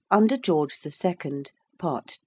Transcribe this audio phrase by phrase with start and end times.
[0.09, 1.51] UNDER GEORGE THE SECOND.
[1.77, 2.17] PART II.